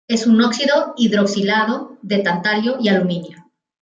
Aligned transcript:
Es 0.07 0.25
un 0.25 0.41
óxido 0.41 0.95
hidroxilado 0.97 1.99
de 2.01 2.23
tantalio 2.23 2.77
y 2.79 2.87
aluminio. 2.89 3.47